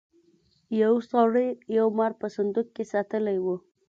[0.81, 1.47] یو سړي
[1.77, 3.47] یو مار په صندوق کې ساتلی و.